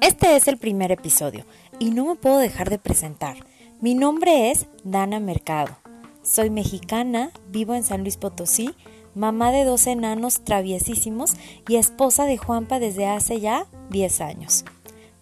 Este 0.00 0.34
es 0.34 0.48
el 0.48 0.58
primer 0.58 0.90
episodio 0.90 1.44
y 1.78 1.90
no 1.90 2.06
me 2.06 2.16
puedo 2.16 2.38
dejar 2.38 2.68
de 2.68 2.78
presentar. 2.78 3.36
Mi 3.80 3.94
nombre 3.94 4.50
es 4.50 4.66
Dana 4.82 5.20
Mercado. 5.20 5.76
Soy 6.22 6.50
mexicana, 6.50 7.30
vivo 7.50 7.76
en 7.76 7.84
San 7.84 8.00
Luis 8.00 8.16
Potosí, 8.16 8.74
mamá 9.14 9.52
de 9.52 9.62
dos 9.62 9.86
enanos 9.86 10.42
traviesísimos 10.42 11.34
y 11.68 11.76
esposa 11.76 12.24
de 12.24 12.36
Juanpa 12.36 12.80
desde 12.80 13.06
hace 13.06 13.38
ya 13.38 13.66
10 13.90 14.20
años. 14.22 14.64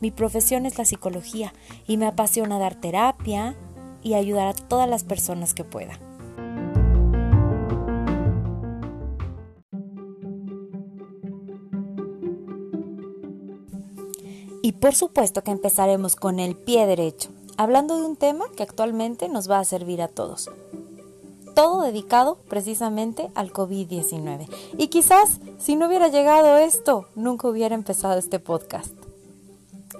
Mi 0.01 0.11
profesión 0.11 0.65
es 0.65 0.79
la 0.79 0.87
psicología 0.87 1.53
y 1.87 1.99
me 1.99 2.07
apasiona 2.07 2.59
dar 2.59 2.75
terapia 2.75 3.55
y 4.03 4.15
ayudar 4.15 4.49
a 4.49 4.55
todas 4.55 4.89
las 4.89 5.05
personas 5.05 5.53
que 5.53 5.65
pueda. 5.65 5.99
Y 14.67 14.73
por 14.73 14.97
supuesto 14.97 15.45
que 15.45 15.53
empezaremos 15.53 16.17
con 16.17 16.41
el 16.41 16.57
pie 16.57 16.89
derecho, 16.89 17.29
hablando 17.57 17.95
de 17.95 18.05
un 18.05 18.17
tema 18.17 18.47
que 18.57 18.65
actualmente 18.65 19.29
nos 19.29 19.49
va 19.49 19.61
a 19.61 19.65
servir 19.65 20.03
a 20.03 20.09
todos. 20.09 20.51
Todo 21.55 21.83
dedicado 21.83 22.39
precisamente 22.49 23.31
al 23.37 23.53
COVID-19. 23.53 24.49
Y 24.77 24.89
quizás 24.89 25.39
si 25.61 25.77
no 25.77 25.87
hubiera 25.87 26.09
llegado 26.09 26.57
esto, 26.57 27.07
nunca 27.15 27.47
hubiera 27.47 27.77
empezado 27.77 28.19
este 28.19 28.41
podcast. 28.41 28.93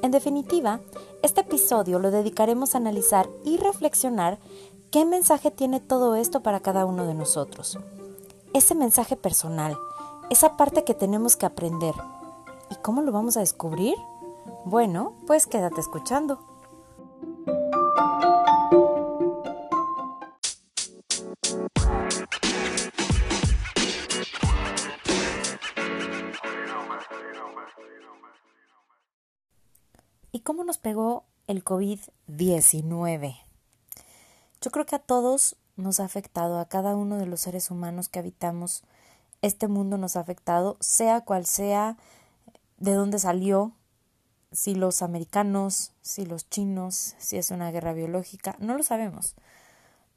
En 0.03 0.11
definitiva, 0.11 0.81
este 1.23 1.43
episodio 1.43 2.01
lo 2.01 2.11
dedicaremos 2.11 2.75
a 2.75 2.79
analizar 2.79 3.29
y 3.45 3.59
reflexionar 3.59 4.41
qué 4.91 5.05
mensaje 5.05 5.53
tiene 5.53 5.79
todo 5.79 6.17
esto 6.17 6.41
para 6.41 6.59
cada 6.59 6.87
uno 6.87 7.07
de 7.07 7.15
nosotros. 7.15 7.79
Ese 8.53 8.75
mensaje 8.75 9.15
personal, 9.15 9.79
esa 10.29 10.57
parte 10.57 10.83
que 10.83 10.95
tenemos 10.95 11.37
que 11.37 11.47
aprender. 11.47 11.95
¿Y 12.69 12.75
cómo 12.83 13.03
lo 13.03 13.13
vamos 13.13 13.37
a 13.37 13.41
descubrir? 13.41 13.95
Bueno, 14.65 15.17
pues 15.27 15.47
quédate 15.47 15.81
escuchando. 15.81 16.39
¿Y 30.33 30.41
cómo 30.41 30.65
nos 30.65 30.79
pegó 30.79 31.25
el 31.47 31.65
COVID-19? 31.65 33.37
Yo 34.61 34.71
creo 34.71 34.85
que 34.85 34.97
a 34.97 34.99
todos 34.99 35.57
nos 35.77 36.01
ha 36.01 36.05
afectado, 36.05 36.59
a 36.59 36.69
cada 36.69 36.95
uno 36.95 37.19
de 37.19 37.27
los 37.27 37.41
seres 37.41 37.71
humanos 37.71 38.09
que 38.09 38.19
habitamos 38.19 38.83
este 39.43 39.69
mundo 39.69 39.99
nos 39.99 40.17
ha 40.17 40.21
afectado, 40.21 40.77
sea 40.81 41.21
cual 41.21 41.47
sea 41.47 41.97
de 42.79 42.93
dónde 42.93 43.19
salió, 43.19 43.73
si 44.57 44.75
los 44.75 45.03
americanos, 45.03 45.93
si 46.01 46.25
los 46.25 46.49
chinos, 46.49 47.15
si 47.19 47.37
es 47.37 47.51
una 47.51 47.71
guerra 47.71 47.93
biológica, 47.93 48.57
no 48.59 48.75
lo 48.75 48.83
sabemos. 48.83 49.35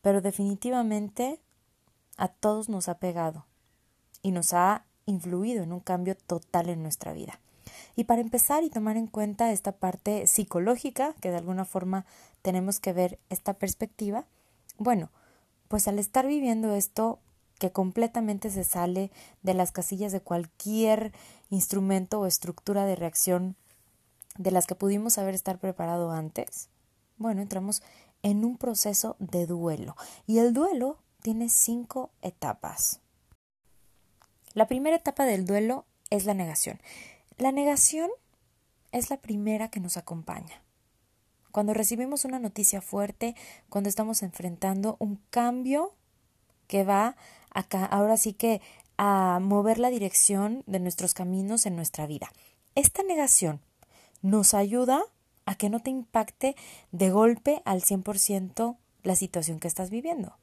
Pero 0.02 0.22
definitivamente 0.22 1.42
a 2.16 2.30
todos 2.30 2.70
nos 2.70 2.88
ha 2.88 3.00
pegado 3.00 3.46
y 4.22 4.32
nos 4.32 4.54
ha 4.54 4.86
influido 5.06 5.62
en 5.62 5.74
un 5.74 5.82
cambio 5.82 6.16
total 6.16 6.70
en 6.70 6.82
nuestra 6.82 7.12
vida. 7.12 7.42
Y 7.98 8.06
para 8.06 8.22
empezar 8.22 8.64
y 8.64 8.70
tomar 8.70 8.96
en 8.96 9.08
cuenta 9.08 9.52
esta 9.52 9.74
parte 9.74 10.26
psicológica, 10.26 11.16
que 11.20 11.32
de 11.32 11.38
alguna 11.38 11.66
forma 11.66 12.06
tenemos 12.42 12.80
que 12.80 12.94
ver 12.94 13.20
esta 13.30 13.56
perspectiva, 13.56 14.24
bueno, 14.78 15.10
pues 15.68 15.90
al 15.90 16.00
estar 16.00 16.26
viviendo 16.26 16.76
esto 16.76 17.20
que 17.58 17.74
completamente 17.74 18.50
se 18.52 18.64
sale 18.64 19.12
de 19.44 19.54
las 19.54 19.74
casillas 19.74 20.14
de 20.14 20.22
cualquier 20.22 21.12
instrumento 21.50 22.22
o 22.22 22.26
estructura 22.26 22.86
de 22.86 22.96
reacción 22.96 23.58
de 24.38 24.52
las 24.52 24.68
que 24.68 24.76
pudimos 24.76 25.18
haber 25.18 25.36
estar 25.36 25.60
preparado 25.60 26.12
antes, 26.12 26.70
bueno, 27.18 27.42
entramos 27.42 27.84
en 28.24 28.46
un 28.46 28.58
proceso 28.58 29.16
de 29.20 29.46
duelo. 29.46 29.96
Y 30.26 30.40
el 30.40 30.54
duelo 30.54 31.00
tiene 31.22 31.50
cinco 31.50 32.12
etapas. 32.22 33.02
La 34.54 34.68
primera 34.68 34.96
etapa 34.96 35.26
del 35.26 35.46
duelo 35.46 35.86
es 36.10 36.26
la 36.26 36.34
negación. 36.34 36.80
La 37.38 37.52
negación 37.52 38.10
es 38.92 39.10
la 39.10 39.18
primera 39.18 39.70
que 39.70 39.80
nos 39.80 39.98
acompaña. 39.98 40.64
Cuando 41.52 41.74
recibimos 41.74 42.26
una 42.26 42.40
noticia 42.40 42.82
fuerte, 42.82 43.36
cuando 43.70 43.90
estamos 43.90 44.24
enfrentando 44.24 44.96
un 45.00 45.20
cambio 45.30 45.94
que 46.68 46.84
va 46.84 47.16
acá, 47.52 47.86
ahora 47.86 48.18
sí 48.18 48.34
que 48.34 48.62
a 48.98 49.40
mover 49.42 49.80
la 49.80 49.90
dirección 49.90 50.64
de 50.68 50.80
nuestros 50.80 51.14
caminos 51.14 51.66
en 51.66 51.76
nuestra 51.76 52.06
vida. 52.06 52.32
Esta 52.76 53.02
negación 53.04 53.62
nos 54.22 54.54
ayuda 54.54 55.04
a 55.46 55.56
que 55.56 55.70
no 55.70 55.80
te 55.80 55.90
impacte 55.90 56.56
de 56.92 57.10
golpe 57.10 57.62
al 57.66 57.82
100% 57.82 58.78
la 59.04 59.16
situación 59.16 59.60
que 59.60 59.68
estás 59.68 59.90
viviendo. 59.90 60.36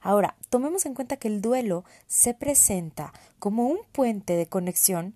Ahora, 0.00 0.36
tomemos 0.50 0.86
en 0.86 0.94
cuenta 0.94 1.16
que 1.16 1.28
el 1.28 1.40
duelo 1.40 1.84
se 2.06 2.34
presenta 2.34 3.12
como 3.38 3.66
un 3.68 3.78
puente 3.92 4.34
de 4.36 4.46
conexión 4.46 5.14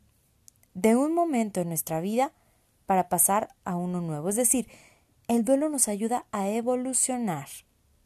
de 0.74 0.96
un 0.96 1.14
momento 1.14 1.60
en 1.60 1.68
nuestra 1.68 2.00
vida 2.00 2.32
para 2.86 3.08
pasar 3.08 3.54
a 3.64 3.76
uno 3.76 4.00
nuevo. 4.00 4.28
Es 4.28 4.36
decir, 4.36 4.68
el 5.28 5.44
duelo 5.44 5.68
nos 5.68 5.88
ayuda 5.88 6.26
a 6.32 6.48
evolucionar. 6.48 7.48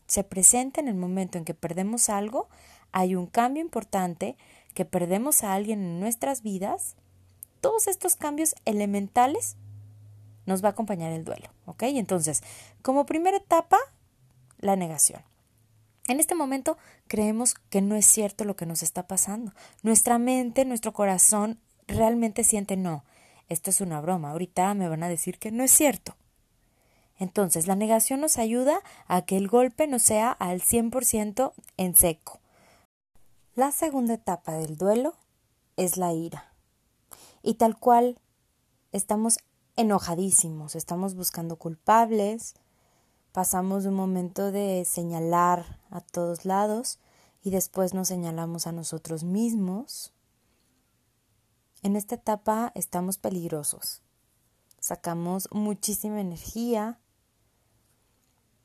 Se 0.07 0.25
presenta 0.25 0.81
en 0.81 0.89
el 0.89 0.95
momento 0.95 1.39
en 1.39 1.45
que 1.45 1.55
perdemos 1.55 2.09
algo, 2.09 2.49
hay 2.93 3.15
un 3.15 3.27
cambio 3.27 3.63
importante, 3.63 4.37
que 4.75 4.85
perdemos 4.85 5.43
a 5.43 5.55
alguien 5.55 5.81
en 5.81 6.01
nuestras 6.01 6.43
vidas. 6.43 6.97
Todos 7.65 7.87
estos 7.87 8.15
cambios 8.15 8.55
elementales 8.67 9.57
nos 10.45 10.63
va 10.63 10.69
a 10.69 10.73
acompañar 10.73 11.13
el 11.13 11.25
duelo. 11.25 11.49
¿Ok? 11.65 11.85
Entonces, 11.85 12.43
como 12.83 13.07
primera 13.07 13.39
etapa, 13.39 13.79
la 14.59 14.77
negación. 14.77 15.23
En 16.07 16.21
este 16.21 16.35
momento 16.35 16.77
creemos 17.09 17.55
que 17.71 17.81
no 17.81 17.97
es 17.97 18.05
cierto 18.05 18.45
lo 18.45 18.55
que 18.55 18.67
nos 18.67 18.83
está 18.83 19.07
pasando. 19.07 19.51
Nuestra 19.83 20.19
mente, 20.19 20.67
nuestro 20.67 20.93
corazón 20.93 21.59
realmente 21.87 22.45
siente 22.45 22.77
no, 22.77 23.03
esto 23.49 23.71
es 23.71 23.81
una 23.81 23.99
broma, 24.03 24.33
ahorita 24.33 24.75
me 24.75 24.91
van 24.91 25.03
a 25.03 25.09
decir 25.09 25.39
que 25.39 25.51
no 25.51 25.65
es 25.65 25.71
cierto. 25.71 26.17
Entonces, 27.19 27.67
la 27.67 27.77
negación 27.77 28.21
nos 28.21 28.37
ayuda 28.37 28.83
a 29.07 29.23
que 29.23 29.39
el 29.39 29.49
golpe 29.49 29.87
no 29.87 29.99
sea 29.99 30.33
al 30.33 30.61
100% 30.61 31.55
en 31.79 31.97
seco. 31.97 32.41
La 33.55 33.73
segunda 33.73 34.13
etapa 34.13 34.53
del 34.53 34.77
duelo 34.77 35.15
es 35.79 35.97
la 35.97 36.13
ira. 36.13 36.54
Y 37.45 37.55
tal 37.55 37.79
cual, 37.79 38.19
estamos 38.91 39.39
enojadísimos, 39.77 40.75
estamos 40.75 41.15
buscando 41.15 41.55
culpables, 41.57 42.55
pasamos 43.31 43.85
de 43.85 43.91
un 43.91 43.95
momento 43.95 44.51
de 44.51 44.85
señalar 44.85 45.79
a 45.91 46.01
todos 46.01 46.45
lados 46.45 46.99
y 47.45 47.51
después 47.51 47.95
nos 47.95 48.09
señalamos 48.09 48.67
a 48.67 48.73
nosotros 48.73 49.23
mismos 49.23 50.15
en 51.85 51.97
esta 51.97 52.15
etapa 52.15 52.73
estamos 52.75 53.19
peligrosos. 53.19 54.01
Sacamos 54.81 55.51
muchísima 55.53 56.19
energía 56.19 56.99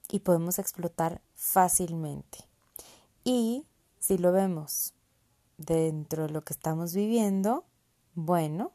y 0.07 0.19
podemos 0.19 0.57
explotar 0.57 1.21
fácilmente. 1.35 2.47
Y 3.25 3.65
si 3.99 4.17
lo 4.17 4.31
vemos 4.31 4.93
dentro 5.57 6.27
de 6.27 6.29
lo 6.29 6.45
que 6.45 6.53
estamos 6.53 6.93
viviendo, 6.93 7.65
bueno, 8.25 8.71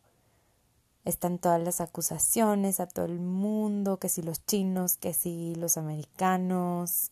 están 1.05 1.39
todas 1.39 1.61
las 1.63 1.81
acusaciones 1.81 2.81
a 2.81 2.87
todo 2.87 3.05
el 3.05 3.21
mundo, 3.21 3.99
que 3.99 4.09
si 4.09 4.23
los 4.23 4.45
chinos, 4.47 4.97
que 4.97 5.13
si 5.13 5.55
los 5.55 5.77
americanos, 5.77 7.11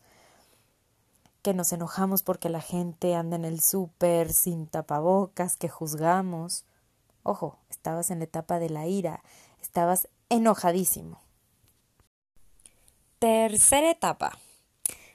que 1.42 1.54
nos 1.54 1.72
enojamos 1.72 2.22
porque 2.22 2.48
la 2.48 2.60
gente 2.60 3.15
anda 3.15 3.37
en 3.37 3.44
el 3.44 3.60
súper 3.60 4.32
sin 4.32 4.66
tapabocas, 4.66 5.56
que 5.56 5.69
juzgamos. 5.69 6.65
Ojo, 7.22 7.59
estabas 7.68 8.10
en 8.10 8.18
la 8.18 8.24
etapa 8.24 8.59
de 8.59 8.71
la 8.71 8.86
ira, 8.86 9.22
estabas 9.60 10.09
enojadísimo. 10.28 11.21
Tercera 13.18 13.91
etapa. 13.91 14.39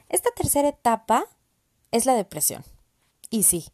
Esta 0.09 0.29
tercera 0.31 0.69
etapa 0.69 1.25
es 1.91 2.05
la 2.05 2.13
depresión. 2.13 2.63
Y 3.29 3.43
sí, 3.43 3.65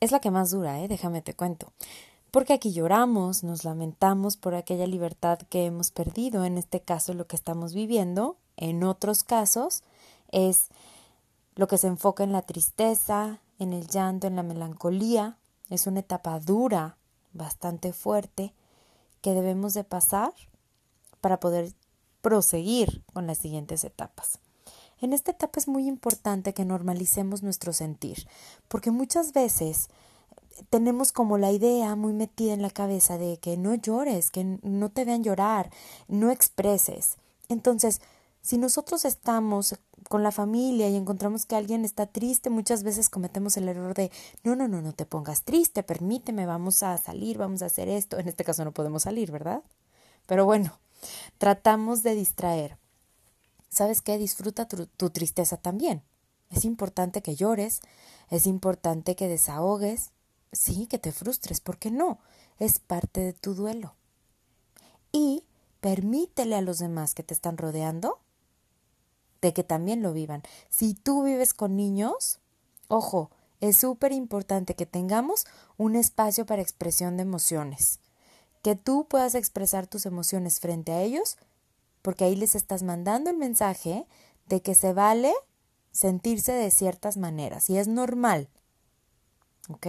es 0.00 0.12
la 0.12 0.20
que 0.20 0.30
más 0.30 0.50
dura, 0.50 0.80
¿eh? 0.80 0.88
déjame 0.88 1.22
te 1.22 1.34
cuento. 1.34 1.72
Porque 2.34 2.52
aquí 2.52 2.72
lloramos, 2.72 3.44
nos 3.44 3.62
lamentamos 3.62 4.36
por 4.36 4.56
aquella 4.56 4.88
libertad 4.88 5.38
que 5.50 5.66
hemos 5.66 5.92
perdido, 5.92 6.44
en 6.44 6.58
este 6.58 6.80
caso 6.80 7.14
lo 7.14 7.28
que 7.28 7.36
estamos 7.36 7.74
viviendo, 7.74 8.38
en 8.56 8.82
otros 8.82 9.22
casos 9.22 9.84
es 10.32 10.66
lo 11.54 11.68
que 11.68 11.78
se 11.78 11.86
enfoca 11.86 12.24
en 12.24 12.32
la 12.32 12.42
tristeza, 12.42 13.38
en 13.60 13.72
el 13.72 13.86
llanto, 13.86 14.26
en 14.26 14.34
la 14.34 14.42
melancolía, 14.42 15.38
es 15.70 15.86
una 15.86 16.00
etapa 16.00 16.40
dura, 16.40 16.96
bastante 17.34 17.92
fuerte 17.92 18.52
que 19.20 19.32
debemos 19.32 19.72
de 19.74 19.84
pasar 19.84 20.32
para 21.20 21.38
poder 21.38 21.72
proseguir 22.20 23.04
con 23.12 23.28
las 23.28 23.38
siguientes 23.38 23.84
etapas. 23.84 24.40
En 25.00 25.12
esta 25.12 25.30
etapa 25.30 25.60
es 25.60 25.68
muy 25.68 25.86
importante 25.86 26.52
que 26.52 26.64
normalicemos 26.64 27.44
nuestro 27.44 27.72
sentir, 27.72 28.26
porque 28.66 28.90
muchas 28.90 29.32
veces 29.32 29.88
tenemos 30.70 31.12
como 31.12 31.38
la 31.38 31.52
idea 31.52 31.96
muy 31.96 32.12
metida 32.12 32.52
en 32.52 32.62
la 32.62 32.70
cabeza 32.70 33.18
de 33.18 33.38
que 33.38 33.56
no 33.56 33.74
llores, 33.74 34.30
que 34.30 34.44
no 34.62 34.90
te 34.90 35.04
vean 35.04 35.24
llorar, 35.24 35.70
no 36.08 36.30
expreses. 36.30 37.16
Entonces, 37.48 38.00
si 38.42 38.58
nosotros 38.58 39.04
estamos 39.04 39.76
con 40.08 40.22
la 40.22 40.30
familia 40.30 40.88
y 40.88 40.96
encontramos 40.96 41.46
que 41.46 41.56
alguien 41.56 41.84
está 41.84 42.06
triste, 42.06 42.50
muchas 42.50 42.82
veces 42.82 43.08
cometemos 43.08 43.56
el 43.56 43.68
error 43.68 43.94
de 43.94 44.10
no, 44.42 44.54
no, 44.54 44.68
no, 44.68 44.82
no 44.82 44.92
te 44.92 45.06
pongas 45.06 45.42
triste, 45.42 45.82
permíteme, 45.82 46.46
vamos 46.46 46.82
a 46.82 46.96
salir, 46.98 47.38
vamos 47.38 47.62
a 47.62 47.66
hacer 47.66 47.88
esto. 47.88 48.18
En 48.18 48.28
este 48.28 48.44
caso 48.44 48.64
no 48.64 48.72
podemos 48.72 49.04
salir, 49.04 49.30
¿verdad? 49.32 49.62
Pero 50.26 50.44
bueno, 50.44 50.78
tratamos 51.38 52.02
de 52.02 52.14
distraer. 52.14 52.76
¿Sabes 53.70 54.02
qué? 54.02 54.18
Disfruta 54.18 54.68
tu, 54.68 54.86
tu 54.86 55.10
tristeza 55.10 55.56
también. 55.56 56.02
Es 56.50 56.64
importante 56.64 57.22
que 57.22 57.34
llores, 57.34 57.80
es 58.30 58.46
importante 58.46 59.16
que 59.16 59.26
desahogues, 59.26 60.10
sí, 60.54 60.86
que 60.86 60.98
te 60.98 61.12
frustres, 61.12 61.60
¿por 61.60 61.78
qué 61.78 61.90
no? 61.90 62.18
Es 62.58 62.78
parte 62.78 63.20
de 63.20 63.32
tu 63.32 63.54
duelo. 63.54 63.94
Y 65.12 65.44
permítele 65.80 66.56
a 66.56 66.62
los 66.62 66.78
demás 66.78 67.14
que 67.14 67.22
te 67.22 67.34
están 67.34 67.58
rodeando 67.58 68.20
de 69.40 69.52
que 69.52 69.62
también 69.62 70.02
lo 70.02 70.12
vivan. 70.12 70.42
Si 70.70 70.94
tú 70.94 71.24
vives 71.24 71.52
con 71.52 71.76
niños, 71.76 72.38
ojo, 72.88 73.30
es 73.60 73.76
súper 73.76 74.12
importante 74.12 74.74
que 74.74 74.86
tengamos 74.86 75.46
un 75.76 75.96
espacio 75.96 76.46
para 76.46 76.62
expresión 76.62 77.16
de 77.16 77.22
emociones, 77.22 78.00
que 78.62 78.76
tú 78.76 79.06
puedas 79.08 79.34
expresar 79.34 79.86
tus 79.86 80.06
emociones 80.06 80.60
frente 80.60 80.92
a 80.92 81.02
ellos, 81.02 81.36
porque 82.00 82.24
ahí 82.24 82.36
les 82.36 82.54
estás 82.54 82.82
mandando 82.82 83.30
el 83.30 83.36
mensaje 83.36 84.06
de 84.46 84.62
que 84.62 84.74
se 84.74 84.92
vale 84.92 85.32
sentirse 85.92 86.52
de 86.52 86.70
ciertas 86.70 87.16
maneras 87.16 87.70
y 87.70 87.78
es 87.78 87.88
normal. 87.88 88.48
¿Ok? 89.68 89.86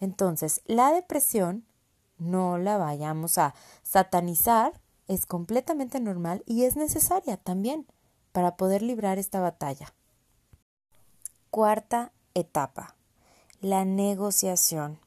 Entonces, 0.00 0.60
la 0.66 0.92
depresión 0.92 1.64
no 2.18 2.58
la 2.58 2.76
vayamos 2.76 3.38
a 3.38 3.54
satanizar, 3.82 4.80
es 5.06 5.26
completamente 5.26 6.00
normal 6.00 6.42
y 6.46 6.64
es 6.64 6.76
necesaria 6.76 7.36
también 7.36 7.86
para 8.32 8.56
poder 8.56 8.82
librar 8.82 9.18
esta 9.18 9.40
batalla. 9.40 9.94
Cuarta 11.50 12.12
etapa, 12.34 12.94
la 13.60 13.84
negociación. 13.84 14.98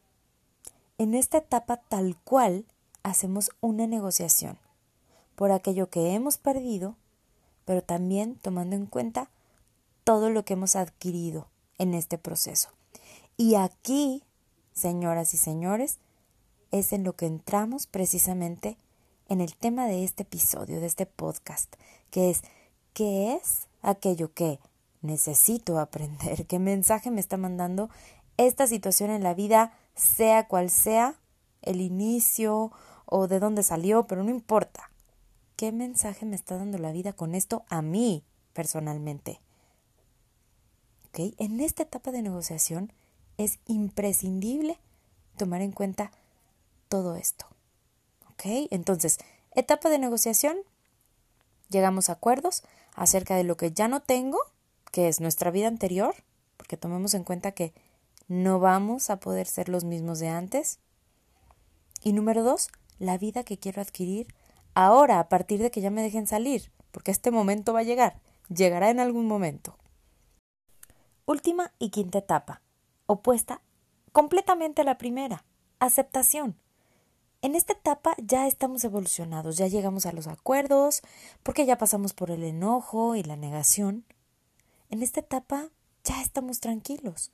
En 0.98 1.14
esta 1.14 1.38
etapa 1.38 1.78
tal 1.78 2.18
cual 2.24 2.66
hacemos 3.04 3.52
una 3.62 3.88
negociación 3.88 4.58
por 5.36 5.52
aquello 5.52 5.90
que 5.90 6.14
hemos 6.14 6.38
perdido, 6.38 6.96
pero 7.66 7.82
también 7.82 8.36
tomando 8.36 8.76
en 8.76 8.86
cuenta 8.86 9.30
todo 10.04 10.30
lo 10.30 10.46
que 10.46 10.54
hemos 10.54 10.76
adquirido 10.76 11.48
en 11.78 11.94
este 11.94 12.18
proceso. 12.18 12.70
Y 13.38 13.56
aquí, 13.56 14.24
señoras 14.74 15.34
y 15.34 15.38
señores, 15.38 16.00
es 16.72 16.94
en 16.94 17.04
lo 17.04 17.14
que 17.14 17.26
entramos 17.26 17.88
precisamente 17.88 18.78
en 19.28 19.42
el 19.42 19.56
tema 19.56 19.88
de 19.88 20.04
este 20.04 20.24
episodio, 20.24 20.80
de 20.80 20.88
este 20.88 21.06
podcast, 21.06 21.76
que 22.10 22.30
es 22.30 22.42
¿qué 22.94 23.34
es 23.34 23.68
aquello 23.82 24.34
que 24.34 24.60
necesito 25.02 25.80
aprender? 25.80 26.46
¿Qué 26.48 26.60
mensaje 26.60 27.12
me 27.12 27.22
está 27.22 27.38
mandando 27.38 27.90
esta 28.38 28.68
situación 28.68 29.12
en 29.12 29.24
la 29.24 29.34
vida, 29.34 29.74
sea 29.96 30.48
cual 30.48 30.70
sea 30.70 31.16
el 31.62 31.82
inicio 31.82 32.72
o 33.06 33.28
de 33.28 33.40
dónde 33.40 33.64
salió, 33.64 34.08
pero 34.08 34.24
no 34.24 34.32
importa. 34.32 34.90
¿Qué 35.56 35.72
mensaje 35.72 36.26
me 36.26 36.36
está 36.36 36.58
dando 36.58 36.78
la 36.78 36.92
vida 36.92 37.14
con 37.14 37.36
esto 37.36 37.64
a 37.70 37.82
mí 37.82 38.24
personalmente? 38.54 39.42
En 41.14 41.60
esta 41.60 41.84
etapa 41.84 42.12
de 42.12 42.22
negociación 42.22 42.94
es 43.44 43.60
imprescindible 43.68 44.80
tomar 45.38 45.62
en 45.62 45.72
cuenta 45.72 46.12
todo 46.88 47.16
esto. 47.16 47.46
¿Ok? 48.32 48.44
Entonces, 48.72 49.18
etapa 49.56 49.90
de 49.90 50.00
negociación, 50.00 50.58
llegamos 51.70 52.10
a 52.10 52.14
acuerdos 52.14 52.64
acerca 52.96 53.36
de 53.36 53.44
lo 53.44 53.58
que 53.58 53.72
ya 53.72 53.88
no 53.88 54.02
tengo, 54.02 54.40
que 54.92 55.08
es 55.08 55.22
nuestra 55.22 55.52
vida 55.52 55.68
anterior, 55.68 56.16
porque 56.58 56.78
tomemos 56.78 57.14
en 57.14 57.24
cuenta 57.24 57.54
que 57.54 57.74
no 58.28 58.60
vamos 58.60 59.10
a 59.10 59.20
poder 59.20 59.48
ser 59.48 59.70
los 59.70 59.84
mismos 59.84 60.20
de 60.20 60.30
antes. 60.30 60.80
Y 62.04 62.14
número 62.14 62.44
dos, 62.44 62.70
la 63.00 63.18
vida 63.18 63.44
que 63.44 63.58
quiero 63.58 63.82
adquirir 63.82 64.28
ahora, 64.74 65.20
a 65.20 65.30
partir 65.30 65.62
de 65.62 65.72
que 65.72 65.82
ya 65.82 65.90
me 65.90 66.02
dejen 66.02 66.28
salir, 66.28 66.72
porque 66.92 67.12
este 67.12 67.32
momento 67.32 67.74
va 67.74 67.80
a 67.80 67.84
llegar, 67.84 68.20
llegará 68.50 68.90
en 68.90 69.00
algún 69.00 69.28
momento. 69.28 69.78
Última 71.26 71.74
y 71.80 71.90
quinta 71.90 72.20
etapa, 72.20 72.62
opuesta 73.12 73.62
completamente 74.12 74.82
a 74.82 74.86
la 74.86 74.98
primera, 74.98 75.44
aceptación. 75.80 76.58
En 77.42 77.56
esta 77.56 77.74
etapa 77.74 78.16
ya 78.18 78.46
estamos 78.46 78.84
evolucionados, 78.84 79.58
ya 79.58 79.68
llegamos 79.68 80.06
a 80.06 80.12
los 80.12 80.28
acuerdos, 80.28 81.02
porque 81.42 81.66
ya 81.66 81.78
pasamos 81.78 82.14
por 82.14 82.30
el 82.30 82.44
enojo 82.44 83.16
y 83.16 83.24
la 83.24 83.36
negación. 83.36 84.06
En 84.90 85.02
esta 85.02 85.22
etapa 85.22 85.70
ya 86.04 86.22
estamos 86.22 86.60
tranquilos, 86.60 87.32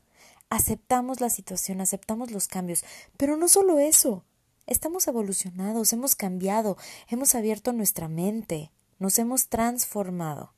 aceptamos 0.49 1.19
la 1.19 1.29
situación, 1.29 1.81
aceptamos 1.81 2.31
los 2.31 2.47
cambios, 2.47 2.85
pero 3.17 3.35
no 3.35 3.49
solo 3.49 3.79
eso, 3.79 4.23
estamos 4.65 5.07
evolucionados, 5.07 5.91
hemos 5.91 6.15
cambiado, 6.15 6.77
hemos 7.09 7.35
abierto 7.35 7.73
nuestra 7.73 8.07
mente, 8.07 8.71
nos 8.99 9.19
hemos 9.19 9.49
transformado. 9.49 10.53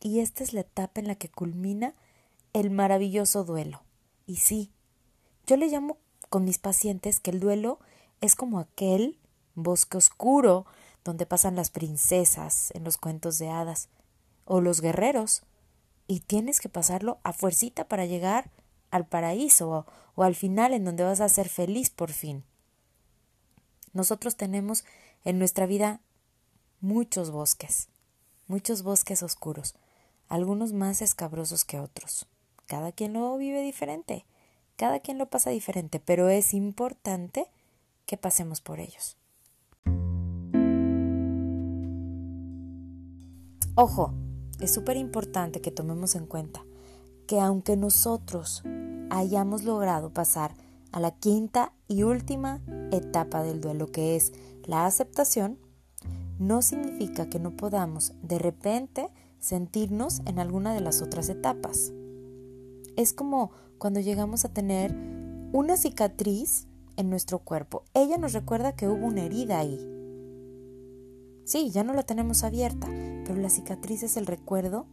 Y 0.00 0.20
esta 0.20 0.44
es 0.44 0.54
la 0.54 0.60
etapa 0.60 1.00
en 1.00 1.08
la 1.08 1.14
que 1.14 1.28
culmina 1.28 1.94
el 2.54 2.70
maravilloso 2.70 3.44
duelo. 3.44 3.82
Y 4.30 4.36
sí, 4.36 4.70
yo 5.44 5.56
le 5.56 5.66
llamo 5.66 5.98
con 6.28 6.44
mis 6.44 6.58
pacientes 6.58 7.18
que 7.18 7.32
el 7.32 7.40
duelo 7.40 7.80
es 8.20 8.36
como 8.36 8.60
aquel 8.60 9.18
bosque 9.56 9.96
oscuro 9.96 10.66
donde 11.02 11.26
pasan 11.26 11.56
las 11.56 11.70
princesas 11.70 12.70
en 12.76 12.84
los 12.84 12.96
cuentos 12.96 13.38
de 13.38 13.48
hadas 13.48 13.88
o 14.44 14.60
los 14.60 14.82
guerreros 14.82 15.42
y 16.06 16.20
tienes 16.20 16.60
que 16.60 16.68
pasarlo 16.68 17.18
a 17.24 17.32
fuercita 17.32 17.88
para 17.88 18.06
llegar 18.06 18.52
al 18.92 19.04
paraíso 19.04 19.68
o, 19.68 19.86
o 20.14 20.22
al 20.22 20.36
final 20.36 20.74
en 20.74 20.84
donde 20.84 21.02
vas 21.02 21.20
a 21.20 21.28
ser 21.28 21.48
feliz 21.48 21.90
por 21.90 22.12
fin. 22.12 22.44
Nosotros 23.92 24.36
tenemos 24.36 24.84
en 25.24 25.40
nuestra 25.40 25.66
vida 25.66 26.02
muchos 26.80 27.32
bosques, 27.32 27.88
muchos 28.46 28.84
bosques 28.84 29.24
oscuros, 29.24 29.74
algunos 30.28 30.72
más 30.72 31.02
escabrosos 31.02 31.64
que 31.64 31.80
otros. 31.80 32.28
Cada 32.70 32.92
quien 32.92 33.14
lo 33.14 33.36
vive 33.36 33.62
diferente, 33.62 34.24
cada 34.76 35.00
quien 35.00 35.18
lo 35.18 35.28
pasa 35.28 35.50
diferente, 35.50 35.98
pero 35.98 36.28
es 36.28 36.54
importante 36.54 37.48
que 38.06 38.16
pasemos 38.16 38.60
por 38.60 38.78
ellos. 38.78 39.16
Ojo, 43.74 44.14
es 44.60 44.72
súper 44.72 44.96
importante 44.98 45.60
que 45.60 45.72
tomemos 45.72 46.14
en 46.14 46.26
cuenta 46.26 46.64
que 47.26 47.40
aunque 47.40 47.76
nosotros 47.76 48.62
hayamos 49.10 49.64
logrado 49.64 50.12
pasar 50.12 50.54
a 50.92 51.00
la 51.00 51.10
quinta 51.10 51.72
y 51.88 52.04
última 52.04 52.60
etapa 52.92 53.42
del 53.42 53.60
duelo, 53.60 53.90
que 53.90 54.14
es 54.14 54.32
la 54.64 54.86
aceptación, 54.86 55.58
no 56.38 56.62
significa 56.62 57.28
que 57.28 57.40
no 57.40 57.50
podamos 57.50 58.12
de 58.22 58.38
repente 58.38 59.08
sentirnos 59.40 60.20
en 60.24 60.38
alguna 60.38 60.72
de 60.72 60.82
las 60.82 61.02
otras 61.02 61.28
etapas. 61.30 61.92
Es 62.96 63.12
como 63.12 63.52
cuando 63.78 64.00
llegamos 64.00 64.44
a 64.44 64.52
tener 64.52 64.94
una 65.52 65.76
cicatriz 65.76 66.66
en 66.96 67.10
nuestro 67.10 67.40
cuerpo. 67.40 67.84
Ella 67.94 68.18
nos 68.18 68.32
recuerda 68.32 68.76
que 68.76 68.88
hubo 68.88 69.06
una 69.06 69.22
herida 69.22 69.58
ahí. 69.58 69.78
Sí, 71.44 71.70
ya 71.70 71.82
no 71.82 71.94
la 71.94 72.02
tenemos 72.02 72.44
abierta, 72.44 72.86
pero 73.24 73.36
la 73.36 73.50
cicatriz 73.50 74.02
es 74.02 74.16
el 74.16 74.26
recuerdo 74.26 74.86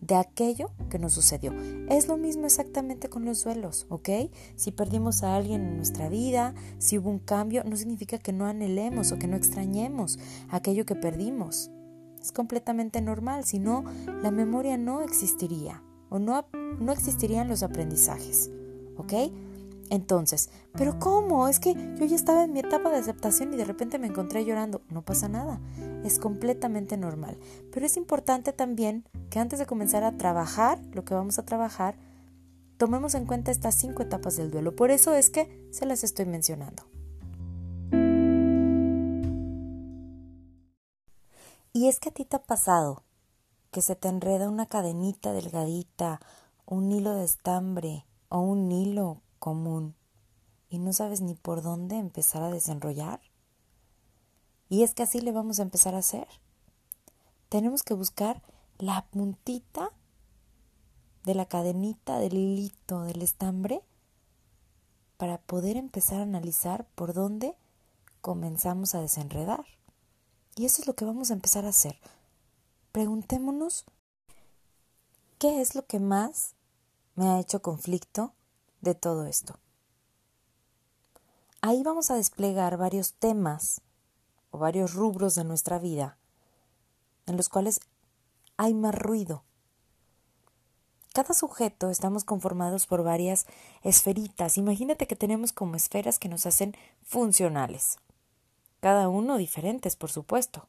de 0.00 0.14
aquello 0.14 0.70
que 0.90 0.98
nos 0.98 1.14
sucedió. 1.14 1.52
Es 1.88 2.06
lo 2.06 2.16
mismo 2.16 2.46
exactamente 2.46 3.08
con 3.08 3.24
los 3.24 3.42
duelos, 3.42 3.86
¿ok? 3.88 4.08
Si 4.54 4.70
perdimos 4.70 5.22
a 5.22 5.34
alguien 5.34 5.62
en 5.62 5.76
nuestra 5.76 6.08
vida, 6.08 6.54
si 6.78 6.98
hubo 6.98 7.10
un 7.10 7.18
cambio, 7.18 7.64
no 7.64 7.76
significa 7.76 8.18
que 8.18 8.32
no 8.32 8.46
anhelemos 8.46 9.10
o 9.12 9.18
que 9.18 9.26
no 9.26 9.36
extrañemos 9.36 10.18
aquello 10.48 10.84
que 10.84 10.94
perdimos. 10.94 11.70
Es 12.20 12.32
completamente 12.32 13.00
normal, 13.00 13.44
si 13.44 13.58
no, 13.58 13.84
la 14.22 14.30
memoria 14.30 14.76
no 14.76 15.02
existiría 15.02 15.82
o 16.08 16.18
no, 16.18 16.46
no 16.80 16.92
existirían 16.92 17.48
los 17.48 17.62
aprendizajes, 17.62 18.50
¿ok? 18.96 19.12
Entonces, 19.88 20.50
¿pero 20.72 20.98
cómo? 20.98 21.48
Es 21.48 21.60
que 21.60 21.74
yo 21.74 22.04
ya 22.06 22.16
estaba 22.16 22.44
en 22.44 22.52
mi 22.52 22.60
etapa 22.60 22.90
de 22.90 22.96
aceptación 22.96 23.54
y 23.54 23.56
de 23.56 23.64
repente 23.64 23.98
me 23.98 24.08
encontré 24.08 24.44
llorando. 24.44 24.82
No 24.90 25.02
pasa 25.02 25.28
nada, 25.28 25.60
es 26.04 26.18
completamente 26.18 26.96
normal. 26.96 27.38
Pero 27.72 27.86
es 27.86 27.96
importante 27.96 28.52
también 28.52 29.04
que 29.30 29.38
antes 29.38 29.58
de 29.58 29.66
comenzar 29.66 30.02
a 30.02 30.16
trabajar 30.16 30.80
lo 30.92 31.04
que 31.04 31.14
vamos 31.14 31.38
a 31.38 31.44
trabajar, 31.44 31.96
tomemos 32.78 33.14
en 33.14 33.26
cuenta 33.26 33.50
estas 33.50 33.74
cinco 33.76 34.02
etapas 34.02 34.36
del 34.36 34.50
duelo. 34.50 34.74
Por 34.74 34.90
eso 34.90 35.14
es 35.14 35.30
que 35.30 35.68
se 35.70 35.86
las 35.86 36.02
estoy 36.02 36.26
mencionando. 36.26 36.84
Y 41.72 41.88
es 41.88 42.00
que 42.00 42.08
a 42.08 42.12
ti 42.12 42.24
te 42.24 42.36
ha 42.36 42.42
pasado 42.42 43.04
que 43.76 43.82
se 43.82 43.94
te 43.94 44.08
enreda 44.08 44.48
una 44.48 44.64
cadenita 44.64 45.34
delgadita, 45.34 46.22
un 46.64 46.90
hilo 46.90 47.12
de 47.12 47.26
estambre 47.26 48.06
o 48.30 48.40
un 48.40 48.72
hilo 48.72 49.20
común 49.38 49.94
y 50.70 50.78
no 50.78 50.94
sabes 50.94 51.20
ni 51.20 51.34
por 51.34 51.60
dónde 51.60 51.98
empezar 51.98 52.42
a 52.42 52.50
desenrollar? 52.50 53.20
Y 54.70 54.82
es 54.82 54.94
que 54.94 55.02
así 55.02 55.20
le 55.20 55.30
vamos 55.30 55.58
a 55.58 55.62
empezar 55.62 55.94
a 55.94 55.98
hacer. 55.98 56.26
Tenemos 57.50 57.82
que 57.82 57.92
buscar 57.92 58.40
la 58.78 59.04
puntita 59.10 59.90
de 61.24 61.34
la 61.34 61.44
cadenita, 61.44 62.18
del 62.18 62.32
hilito, 62.32 63.02
del 63.02 63.20
estambre, 63.20 63.82
para 65.18 65.36
poder 65.36 65.76
empezar 65.76 66.20
a 66.20 66.22
analizar 66.22 66.86
por 66.94 67.12
dónde 67.12 67.58
comenzamos 68.22 68.94
a 68.94 69.02
desenredar. 69.02 69.66
Y 70.54 70.64
eso 70.64 70.80
es 70.80 70.88
lo 70.88 70.94
que 70.94 71.04
vamos 71.04 71.30
a 71.30 71.34
empezar 71.34 71.66
a 71.66 71.68
hacer. 71.68 71.98
Preguntémonos 72.96 73.84
qué 75.38 75.60
es 75.60 75.74
lo 75.74 75.84
que 75.84 76.00
más 76.00 76.54
me 77.14 77.28
ha 77.28 77.40
hecho 77.40 77.60
conflicto 77.60 78.32
de 78.80 78.94
todo 78.94 79.26
esto. 79.26 79.58
Ahí 81.60 81.82
vamos 81.82 82.10
a 82.10 82.14
desplegar 82.14 82.78
varios 82.78 83.12
temas 83.12 83.82
o 84.50 84.56
varios 84.56 84.94
rubros 84.94 85.34
de 85.34 85.44
nuestra 85.44 85.78
vida 85.78 86.16
en 87.26 87.36
los 87.36 87.50
cuales 87.50 87.80
hay 88.56 88.72
más 88.72 88.94
ruido. 88.94 89.44
Cada 91.12 91.34
sujeto 91.34 91.90
estamos 91.90 92.24
conformados 92.24 92.86
por 92.86 93.02
varias 93.02 93.44
esferitas. 93.82 94.56
Imagínate 94.56 95.06
que 95.06 95.16
tenemos 95.16 95.52
como 95.52 95.76
esferas 95.76 96.18
que 96.18 96.30
nos 96.30 96.46
hacen 96.46 96.74
funcionales. 97.02 97.98
Cada 98.80 99.10
uno 99.10 99.36
diferentes, 99.36 99.96
por 99.96 100.10
supuesto. 100.10 100.66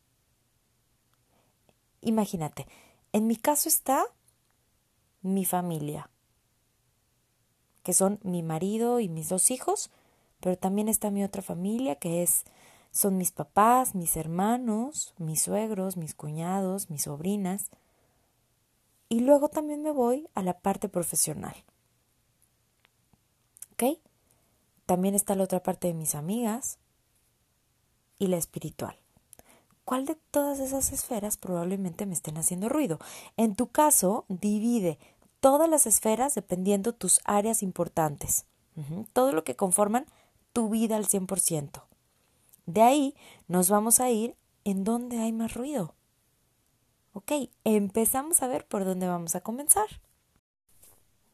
Imagínate, 2.01 2.67
en 3.13 3.27
mi 3.27 3.35
caso 3.35 3.69
está 3.69 4.05
mi 5.21 5.45
familia, 5.45 6.09
que 7.83 7.93
son 7.93 8.19
mi 8.23 8.43
marido 8.43 8.99
y 8.99 9.09
mis 9.09 9.29
dos 9.29 9.51
hijos, 9.51 9.91
pero 10.39 10.57
también 10.57 10.89
está 10.89 11.09
mi 11.09 11.23
otra 11.23 11.41
familia, 11.41 11.95
que 11.95 12.23
es 12.23 12.45
son 12.91 13.17
mis 13.17 13.31
papás, 13.31 13.95
mis 13.95 14.17
hermanos, 14.17 15.13
mis 15.17 15.43
suegros, 15.43 15.97
mis 15.97 16.15
cuñados, 16.15 16.89
mis 16.89 17.03
sobrinas. 17.03 17.69
Y 19.09 19.19
luego 19.19 19.49
también 19.49 19.83
me 19.83 19.91
voy 19.91 20.27
a 20.33 20.41
la 20.41 20.59
parte 20.59 20.89
profesional. 20.89 21.55
¿Ok? 23.73 23.99
También 24.85 25.15
está 25.15 25.35
la 25.35 25.43
otra 25.43 25.61
parte 25.61 25.87
de 25.87 25.93
mis 25.93 26.15
amigas 26.15 26.79
y 28.17 28.27
la 28.27 28.37
espiritual. 28.37 28.97
¿Cuál 29.87 30.05
de 30.05 30.15
todas 30.15 30.59
esas 30.59 30.91
esferas 30.91 31.37
probablemente 31.37 32.05
me 32.05 32.13
estén 32.13 32.37
haciendo 32.37 32.67
ruido? 32.67 32.99
En 33.37 33.55
tu 33.55 33.67
caso, 33.67 34.25
divide 34.27 34.99
todas 35.39 35.69
las 35.69 35.87
esferas 35.87 36.35
dependiendo 36.35 36.91
tus 36.91 37.21
áreas 37.23 37.63
importantes. 37.63 38.43
Todo 39.13 39.31
lo 39.31 39.45
que 39.45 39.55
conforman 39.55 40.05
tu 40.51 40.67
vida 40.67 40.97
al 40.97 41.07
100%. 41.07 41.85
De 42.65 42.81
ahí 42.81 43.15
nos 43.47 43.69
vamos 43.69 44.01
a 44.01 44.09
ir 44.09 44.35
en 44.65 44.83
donde 44.83 45.19
hay 45.19 45.31
más 45.31 45.53
ruido. 45.53 45.95
Ok, 47.13 47.31
empezamos 47.63 48.41
a 48.41 48.47
ver 48.47 48.67
por 48.67 48.83
dónde 48.83 49.07
vamos 49.07 49.35
a 49.35 49.41
comenzar. 49.41 49.87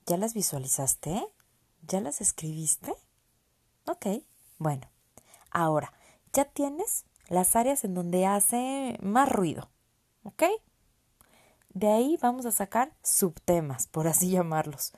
¿Ya 0.05 0.17
las 0.17 0.35
visualizaste? 0.35 1.27
¿Ya 1.87 2.01
las 2.01 2.21
escribiste? 2.21 2.93
Ok, 3.87 4.05
bueno. 4.59 4.87
Ahora, 5.49 5.91
ya 6.33 6.45
tienes 6.45 7.05
las 7.29 7.55
áreas 7.55 7.83
en 7.83 7.93
donde 7.93 8.25
hace 8.25 8.97
más 9.01 9.29
ruido. 9.29 9.69
¿Ok? 10.23 10.43
De 11.73 11.87
ahí 11.87 12.17
vamos 12.21 12.45
a 12.45 12.51
sacar 12.51 12.93
subtemas, 13.03 13.87
por 13.87 14.07
así 14.07 14.29
llamarlos. 14.29 14.93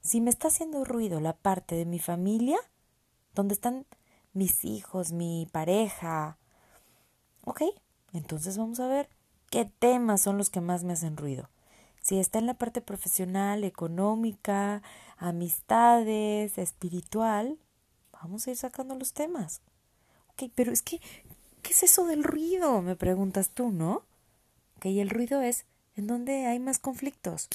Si 0.00 0.20
me 0.20 0.30
está 0.30 0.48
haciendo 0.48 0.84
ruido 0.84 1.20
la 1.20 1.34
parte 1.34 1.74
de 1.74 1.86
mi 1.86 1.98
familia, 1.98 2.58
donde 3.34 3.54
están 3.54 3.86
mis 4.32 4.64
hijos, 4.64 5.12
mi 5.12 5.48
pareja, 5.50 6.38
ok, 7.44 7.62
entonces 8.12 8.58
vamos 8.58 8.78
a 8.80 8.88
ver 8.88 9.08
qué 9.50 9.64
temas 9.64 10.20
son 10.20 10.38
los 10.38 10.50
que 10.50 10.60
más 10.60 10.84
me 10.84 10.92
hacen 10.92 11.16
ruido. 11.16 11.48
Si 12.02 12.18
está 12.18 12.38
en 12.38 12.46
la 12.46 12.54
parte 12.54 12.80
profesional, 12.80 13.64
económica, 13.64 14.82
amistades, 15.16 16.58
espiritual, 16.58 17.58
vamos 18.12 18.46
a 18.46 18.50
ir 18.50 18.56
sacando 18.56 18.94
los 18.94 19.12
temas. 19.12 19.62
Ok, 20.30 20.50
pero 20.54 20.72
es 20.72 20.82
que, 20.82 21.00
¿qué 21.62 21.72
es 21.72 21.82
eso 21.82 22.06
del 22.06 22.24
ruido? 22.24 22.82
Me 22.82 22.96
preguntas 22.96 23.50
tú, 23.50 23.70
¿no? 23.70 24.04
Ok, 24.76 24.86
el 24.86 25.10
ruido 25.10 25.42
es 25.42 25.66
en 25.96 26.06
donde 26.06 26.46
hay 26.46 26.58
más 26.58 26.78
conflictos. 26.78 27.48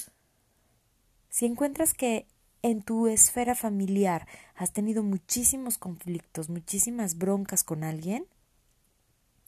Si 1.30 1.46
encuentras 1.46 1.94
que 1.94 2.26
en 2.62 2.82
tu 2.82 3.08
esfera 3.08 3.54
familiar 3.54 4.26
has 4.54 4.72
tenido 4.72 5.02
muchísimos 5.02 5.78
conflictos, 5.78 6.48
muchísimas 6.48 7.18
broncas 7.18 7.64
con 7.64 7.84
alguien, 7.84 8.26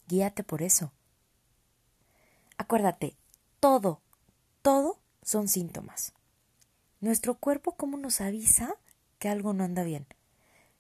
guíate 0.09 0.43
por 0.43 0.63
eso. 0.63 0.93
Acuérdate, 2.59 3.17
todo, 3.61 4.01
todo 4.63 4.99
son 5.23 5.49
síntomas. 5.49 6.13
Nuestro 7.01 7.35
cuerpo 7.35 7.73
cómo 7.77 7.97
nos 7.99 8.21
avisa 8.21 8.77
que 9.19 9.29
algo 9.29 9.53
no 9.53 9.65
anda 9.65 9.83
bien. 9.83 10.07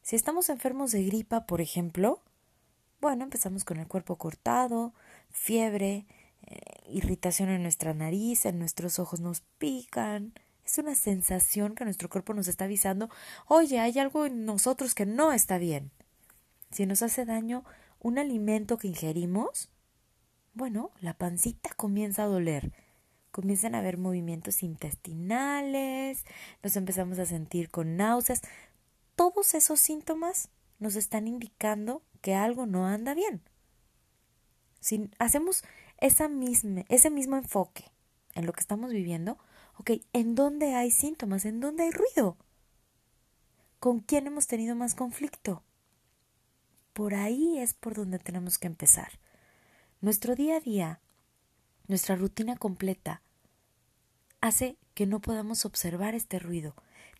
Si 0.03 0.17
estamos 0.17 0.49
enfermos 0.49 0.93
de 0.93 1.05
gripa, 1.05 1.47
por 1.47 1.61
ejemplo, 1.61 2.23
bueno, 3.07 3.23
empezamos 3.23 3.63
con 3.63 3.77
el 3.77 3.87
cuerpo 3.87 4.17
cortado, 4.17 4.93
fiebre, 5.31 6.07
eh, 6.43 6.59
irritación 6.89 7.51
en 7.51 7.63
nuestra 7.63 7.95
nariz, 7.95 8.47
en 8.47 8.59
nuestros 8.59 8.99
ojos 8.99 9.21
nos 9.21 9.43
pican. 9.59 10.33
Es 10.65 10.79
una 10.79 10.97
sensación 10.97 11.77
que 11.77 11.85
nuestro 11.85 12.09
cuerpo 12.09 12.35
nos 12.35 12.49
está 12.49 12.65
avisando, 12.65 13.09
oye, 13.47 13.79
hay 13.79 13.97
algo 14.01 14.27
en 14.27 14.45
nosotros 14.45 14.93
que 14.97 15.07
no 15.07 15.33
está 15.33 15.57
bien. 15.57 15.93
Si 16.73 16.85
nos 16.85 17.01
hace 17.01 17.25
daño 17.25 17.63
un 18.01 18.19
alimento 18.19 18.77
que 18.77 18.89
ingerimos, 18.89 19.71
bueno, 20.53 20.91
la 20.99 21.15
pancita 21.15 21.71
comienza 21.77 22.25
a 22.25 22.27
doler. 22.27 22.73
Comienzan 23.31 23.77
a 23.77 23.79
haber 23.79 23.99
movimientos 23.99 24.65
intestinales, 24.65 26.25
nos 26.61 26.75
empezamos 26.75 27.21
a 27.21 27.27
sentir 27.27 27.71
con 27.71 27.97
náuseas. 27.97 28.43
Todos 29.15 29.55
esos 29.55 29.79
síntomas 29.79 30.49
nos 30.79 30.97
están 30.97 31.27
indicando 31.29 32.03
que 32.21 32.35
algo 32.35 32.67
no 32.67 32.87
anda 32.87 33.15
bien. 33.15 33.43
Si 34.81 35.11
hacemos 35.19 35.65
ese 35.99 36.29
mismo 36.29 37.37
enfoque 37.37 37.91
en 38.35 38.47
lo 38.47 38.53
que 38.53 38.61
estamos 38.61 38.93
viviendo, 38.93 39.39
ok, 39.79 39.93
¿en 40.13 40.35
dónde 40.35 40.75
hay 40.75 40.91
síntomas? 40.91 41.45
¿En 41.45 41.61
dónde 41.61 41.85
hay 41.85 41.91
ruido? 41.91 42.37
¿Con 43.81 44.01
quién 44.01 44.27
hemos 44.27 44.47
tenido 44.47 44.75
más 44.75 44.95
conflicto? 44.95 45.63
Por 46.93 47.15
ahí 47.15 47.59
es 47.59 47.75
por 47.75 47.95
donde 47.95 48.19
tenemos 48.19 48.59
que 48.59 48.67
empezar. 48.67 49.19
Nuestro 50.01 50.35
día 50.35 50.57
a 50.57 50.61
día, 50.61 51.01
nuestra 51.87 52.17
rutina 52.17 52.57
completa, 52.57 53.23
hace 54.41 54.79
que 54.95 55.07
no 55.07 55.21
podamos 55.21 55.65
observar 55.65 56.15
este 56.15 56.39
ruido. 56.39 56.75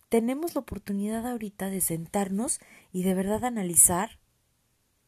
Tenemos 0.09 0.55
la 0.55 0.61
oportunidad 0.61 1.27
ahorita 1.27 1.69
de 1.69 1.81
sentarnos 1.81 2.59
y 2.93 3.03
de 3.03 3.13
verdad 3.13 3.43
analizar 3.43 4.19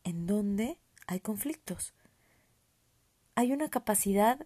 en 0.04 0.28
dónde 0.28 0.78
hay 1.08 1.22
conflictos. 1.22 1.94
Hay 3.36 3.54
una 3.54 3.70
capacidad 3.70 4.46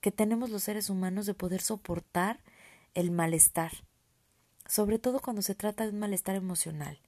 que 0.00 0.10
tenemos 0.10 0.50
los 0.50 0.64
seres 0.64 0.90
humanos 0.90 1.26
de 1.26 1.34
poder 1.34 1.62
soportar 1.62 2.40
el 2.94 3.12
malestar, 3.12 3.70
sobre 4.66 4.98
todo 4.98 5.20
cuando 5.20 5.42
se 5.42 5.54
trata 5.54 5.84
de 5.84 5.90
un 5.90 6.00
malestar 6.00 6.34
emocional. 6.34 6.98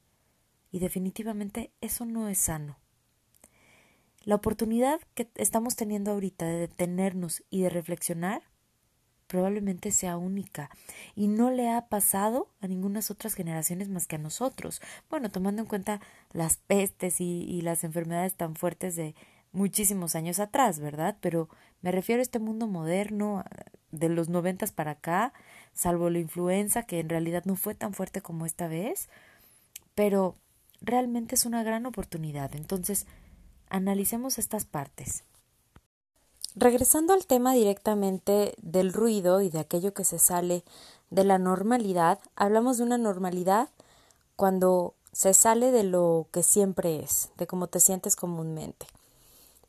Y 0.71 0.79
definitivamente 0.79 1.73
eso 1.81 2.05
no 2.05 2.29
es 2.29 2.39
sano. 2.39 2.79
La 4.23 4.37
oportunidad 4.37 5.01
que 5.15 5.29
estamos 5.35 5.75
teniendo 5.75 6.13
ahorita 6.13 6.47
de 6.47 6.61
detenernos 6.61 7.43
y 7.51 7.63
de 7.63 7.71
reflexionar 7.71 8.43
probablemente 9.27 9.91
sea 9.91 10.17
única 10.17 10.71
y 11.15 11.29
no 11.29 11.51
le 11.51 11.71
ha 11.71 11.87
pasado 11.89 12.49
a 12.61 12.67
ninguna 12.67 13.01
otras 13.11 13.35
generaciones 13.35 13.89
más 13.89 14.07
que 14.07 14.17
a 14.17 14.19
nosotros. 14.19 14.81
Bueno, 15.11 15.31
tomando 15.31 15.63
en 15.63 15.69
cuenta 15.69 16.01
las 16.33 16.57
pestes 16.57 17.21
y, 17.21 17.61
las 17.63 17.85
enfermedades 17.85 18.35
tan 18.35 18.57
fuertes 18.57 18.97
de 18.97 19.15
muchísimos 19.53 20.15
años 20.15 20.41
atrás, 20.41 20.81
¿verdad? 20.81 21.17
Pero 21.21 21.49
me 21.83 21.93
refiero 21.93 22.21
a 22.21 22.23
este 22.23 22.39
mundo 22.39 22.67
moderno 22.67 23.45
de 23.91 24.09
los 24.09 24.29
noventas 24.29 24.73
para 24.73 24.93
acá, 24.93 25.33
salvo 25.73 26.11
la 26.11 26.19
influenza, 26.19 26.83
que 26.83 27.01
en 27.01 27.09
realidad 27.09 27.45
no 27.47 27.57
fue 27.57 27.75
tan 27.75 27.95
fuerte 27.95 28.21
como 28.21 28.47
esta 28.47 28.69
vez, 28.69 29.09
pero 29.95 30.37
realmente 30.81 31.35
es 31.35 31.47
una 31.47 31.63
gran 31.63 31.87
oportunidad. 31.87 32.55
Entonces, 32.55 33.07
Analicemos 33.75 34.39
estas 34.39 34.65
partes. 34.65 35.25
Regresando 36.57 37.15
al 37.15 37.27
tema 37.27 37.53
directamente 37.53 38.55
del 38.63 38.93
ruido 38.93 39.41
y 39.41 39.51
de 39.51 39.59
aquello 39.59 39.93
que 39.93 40.05
se 40.05 40.21
sale 40.21 40.63
de 41.11 41.25
la 41.25 41.39
normalidad, 41.39 42.21
hablamos 42.37 42.79
de 42.79 42.85
una 42.85 42.97
normalidad 42.97 43.69
cuando 44.37 44.95
se 45.13 45.35
sale 45.35 45.73
de 45.73 45.83
lo 45.83 46.29
que 46.31 46.45
siempre 46.45 47.03
es, 47.03 47.31
de 47.39 47.49
cómo 47.49 47.67
te 47.67 47.81
sientes 47.81 48.15
comúnmente. 48.15 48.87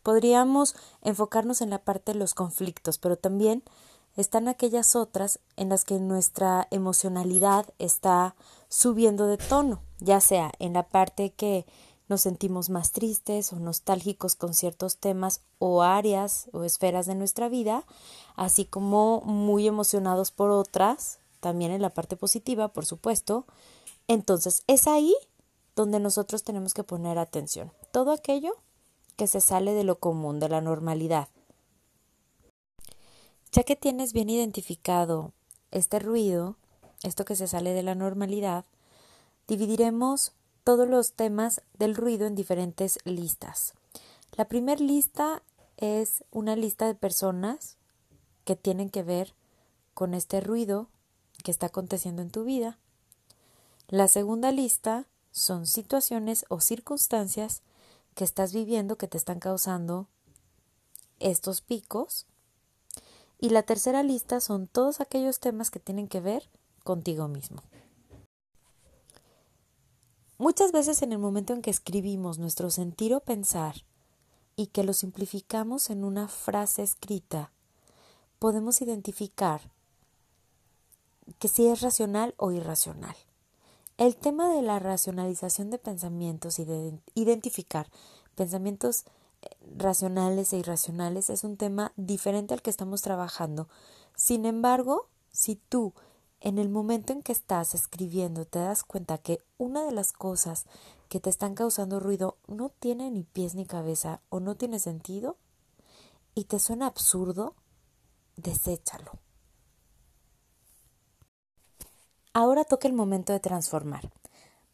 Podríamos 0.04 0.75
enfocarnos 1.01 1.62
en 1.62 1.72
la 1.72 1.80
parte 1.80 2.13
de 2.13 2.20
los 2.20 2.36
conflictos, 2.36 3.00
pero 3.00 3.18
también 3.18 3.63
están 4.15 4.48
aquellas 4.48 4.96
otras 4.96 5.39
en 5.58 5.70
las 5.70 5.86
que 5.86 6.00
nuestra 6.00 6.68
emocionalidad 6.70 7.65
está 7.80 8.36
subiendo 8.70 9.25
de 9.25 9.38
tono, 9.38 9.82
ya 10.00 10.22
sea 10.22 10.51
en 10.60 10.74
la 10.74 10.84
parte 10.84 11.32
que 11.32 11.65
nos 12.08 12.22
sentimos 12.22 12.70
más 12.70 12.92
tristes 12.92 13.52
o 13.52 13.60
nostálgicos 13.60 14.36
con 14.36 14.54
ciertos 14.54 14.98
temas 14.98 15.42
o 15.60 15.82
áreas 15.82 16.50
o 16.52 16.64
esferas 16.64 17.06
de 17.06 17.16
nuestra 17.16 17.50
vida, 17.50 17.84
así 18.36 18.66
como 18.66 19.22
muy 19.22 19.68
emocionados 19.68 20.32
por 20.32 20.52
otras, 20.52 21.20
también 21.40 21.72
en 21.72 21.82
la 21.82 21.90
parte 21.90 22.16
positiva, 22.16 22.70
por 22.70 22.86
supuesto. 22.86 23.46
Entonces, 24.08 24.64
es 24.68 24.88
ahí 24.88 25.16
donde 25.76 26.00
nosotros 26.00 26.44
tenemos 26.44 26.74
que 26.74 26.84
poner 26.84 27.18
atención. 27.18 27.72
Todo 27.92 28.12
aquello 28.12 28.56
que 29.16 29.28
se 29.28 29.42
sale 29.42 29.74
de 29.74 29.84
lo 29.84 30.00
común, 30.00 30.40
de 30.40 30.50
la 30.50 30.62
normalidad. 30.62 31.30
Ya 33.52 33.64
que 33.64 33.76
tienes 33.76 34.14
bien 34.14 34.30
identificado 34.30 35.32
este 35.72 36.00
ruido, 36.00 36.58
esto 37.04 37.26
que 37.26 37.36
se 37.36 37.48
sale 37.48 37.74
de 37.74 37.84
la 37.84 37.96
normalidad, 37.96 38.66
dividiremos 39.48 40.34
todos 40.65 40.89
los 40.89 41.13
temas 41.13 41.62
del 41.77 41.95
ruido 41.95 42.25
en 42.25 42.34
diferentes 42.34 42.98
listas. 43.05 43.75
La 44.36 44.45
primera 44.45 44.81
lista 44.81 45.43
es 45.77 46.24
una 46.31 46.55
lista 46.55 46.88
de 46.88 46.95
personas 46.95 47.77
que 48.45 48.55
tienen 48.55 48.89
que 48.89 49.03
ver 49.03 49.36
con 49.93 50.15
este 50.15 50.41
ruido 50.41 50.89
que 51.43 51.51
está 51.51 51.67
aconteciendo 51.67 52.24
en 52.24 52.31
tu 52.31 52.45
vida. 52.45 52.79
La 53.89 54.07
segunda 54.07 54.51
lista 54.51 55.05
son 55.31 55.67
situaciones 55.67 56.45
o 56.50 56.60
circunstancias 56.60 57.62
que 58.15 58.24
estás 58.24 58.51
viviendo 58.51 58.98
que 58.98 59.07
te 59.07 59.19
están 59.19 59.39
causando 59.39 60.07
estos 61.19 61.62
picos. 61.62 62.25
Y 63.38 63.50
la 63.50 63.62
tercera 63.62 64.01
lista 64.01 64.39
son 64.39 64.65
todos 64.65 65.00
aquellos 65.00 65.39
temas 65.39 65.69
que 65.69 65.79
tienen 65.79 66.07
que 66.07 66.22
ver 66.22 66.50
contigo 66.84 67.27
mismo. 67.27 67.62
Muchas 70.38 70.74
veces 70.74 71.01
en 71.01 71.13
el 71.13 71.18
momento 71.18 71.54
en 71.54 71.62
que 71.62 71.70
escribimos 71.70 72.39
nuestro 72.39 72.70
sentir 72.70 73.13
o 73.13 73.22
pensar 73.22 73.86
y 74.58 74.68
que 74.68 74.84
lo 74.84 74.92
simplificamos 74.94 75.89
en 75.89 76.04
una 76.04 76.27
frase 76.27 76.84
escrita, 76.84 77.51
podemos 78.38 78.82
identificar 78.82 79.72
que 81.39 81.48
si 81.48 81.68
es 81.68 81.82
racional 81.82 82.36
o 82.38 82.51
irracional. 82.51 83.15
El 83.98 84.18
tema 84.18 84.50
de 84.50 84.62
la 84.62 84.77
racionalización 84.80 85.70
de 85.70 85.77
pensamientos 85.77 86.60
y 86.60 86.65
de 86.65 87.00
identificar 87.13 87.89
pensamientos 88.36 89.06
eh, 89.42 89.48
racionales 89.77 90.51
e 90.51 90.58
irracionales 90.58 91.30
es 91.30 91.46
un 91.46 91.56
tema 91.56 91.94
diferente 91.96 92.54
al 92.54 92.62
que 92.62 92.70
estamos 92.70 93.01
trabajando. 93.01 93.70
Sin 94.15 94.46
embargo, 94.46 95.08
si 95.32 95.56
tú 95.56 95.94
en 96.39 96.58
el 96.58 96.70
momento 96.70 97.13
en 97.13 97.22
que 97.22 97.32
estás 97.32 97.74
escribiendo 97.74 98.46
te 98.46 98.60
das 98.60 98.84
cuenta 98.84 99.18
que 99.18 99.39
una 99.58 99.84
de 99.84 99.92
las 99.92 100.12
cosas 100.12 100.65
que 101.10 101.20
te 101.20 101.30
están 101.30 101.56
causando 101.56 102.00
ruido 102.00 102.38
no 102.48 102.70
tiene 102.70 103.10
ni 103.12 103.24
pies 103.24 103.56
ni 103.56 103.65
cabeza 103.65 104.22
o 104.30 104.39
no 104.39 104.56
tiene 104.56 104.80
sentido 104.80 105.38
y 106.34 106.46
te 106.46 106.60
suena 106.60 106.88
absurdo, 106.88 107.56
deséchalo. 108.36 109.20
Ahora 112.34 112.65
toca 112.65 112.88
el 112.88 112.94
momento 112.94 113.32
de 113.32 113.39
transformar. 113.39 114.12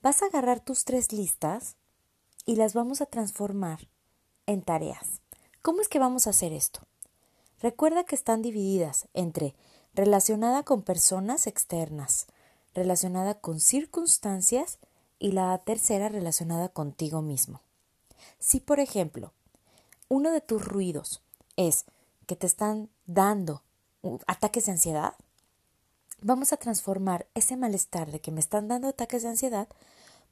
Vas 0.02 0.24
a 0.24 0.26
agarrar 0.26 0.60
tus 0.62 0.84
tres 0.84 1.14
listas 1.14 1.76
y 2.46 2.56
las 2.56 2.74
vamos 2.74 3.02
a 3.02 3.06
transformar 3.06 3.88
en 4.48 4.64
tareas. 4.64 5.22
¿Cómo 5.62 5.82
es 5.82 5.88
que 5.88 6.00
vamos 6.00 6.26
a 6.26 6.32
hacer 6.32 6.54
esto? 6.54 6.82
Recuerda 7.60 8.04
que 8.04 8.16
están 8.16 8.42
divididas 8.42 9.08
entre 9.14 9.56
relacionada 9.94 10.64
con 10.64 10.82
personas 10.82 11.48
externas, 11.48 12.28
relacionada 12.74 13.36
con 13.36 13.60
circunstancias 13.60 14.80
y 15.20 15.32
la 15.32 15.58
tercera 15.60 16.10
relacionada 16.10 16.70
contigo 16.70 17.22
mismo. 17.22 17.62
Si, 18.40 18.60
por 18.60 18.80
ejemplo, 18.80 19.34
uno 20.08 20.32
de 20.32 20.42
tus 20.42 20.66
ruidos 20.66 21.22
es 21.56 21.86
que 22.26 22.36
te 22.36 22.48
están 22.48 22.90
dando 23.06 23.64
ataques 24.28 24.66
de 24.66 24.74
ansiedad, 24.74 25.14
vamos 26.22 26.54
a 26.54 26.58
transformar 26.58 27.28
ese 27.34 27.58
malestar 27.58 28.12
de 28.12 28.20
que 28.20 28.32
me 28.32 28.40
están 28.40 28.68
dando 28.68 28.88
ataques 28.88 29.24
de 29.24 29.30
ansiedad 29.30 29.68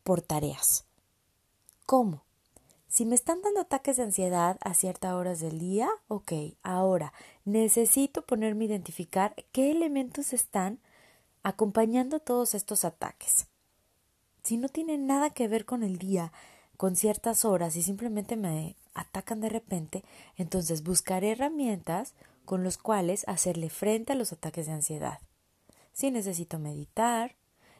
por 0.03 0.21
tareas. 0.21 0.85
¿Cómo? 1.85 2.23
Si 2.89 3.05
me 3.05 3.13
están 3.13 3.41
dando 3.43 3.61
ataques 3.61 3.97
de 3.97 4.03
ansiedad 4.03 4.57
a 4.61 4.73
ciertas 4.73 5.13
horas 5.13 5.39
del 5.39 5.59
día, 5.59 5.87
ok, 6.07 6.33
ahora 6.63 7.13
necesito 7.45 8.25
ponerme 8.25 8.65
a 8.65 8.67
identificar 8.69 9.35
qué 9.51 9.69
elementos 9.69 10.33
están 10.33 10.79
acompañando 11.43 12.19
todos 12.19 12.55
estos 12.55 12.83
ataques. 12.85 13.47
Si 14.41 14.57
no 14.57 14.69
tienen 14.69 15.05
nada 15.05 15.29
que 15.29 15.47
ver 15.47 15.65
con 15.65 15.83
el 15.83 15.99
día, 15.99 16.33
con 16.77 16.95
ciertas 16.95 17.45
horas 17.45 17.75
y 17.75 17.83
simplemente 17.83 18.35
me 18.35 18.75
atacan 18.95 19.39
de 19.39 19.49
repente, 19.49 20.03
entonces 20.35 20.83
buscaré 20.83 21.31
herramientas 21.31 22.15
con 22.43 22.63
los 22.63 22.79
cuales 22.79 23.23
hacerle 23.27 23.69
frente 23.69 24.13
a 24.13 24.15
los 24.15 24.33
ataques 24.33 24.65
de 24.65 24.73
ansiedad 24.73 25.19
si 25.99 26.11
necesito 26.11 26.59
meditar, 26.59 27.35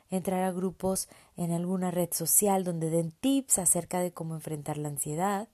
entrar 0.10 0.44
a 0.44 0.52
grupos 0.52 1.08
en 1.38 1.52
alguna 1.52 1.92
red 1.92 2.10
social 2.12 2.64
donde 2.64 2.90
den 2.90 3.12
tips 3.12 3.60
acerca 3.60 4.00
de 4.00 4.12
cómo 4.12 4.36
enfrentar 4.36 4.78
la 4.78 4.90
ansiedad, 4.90 5.48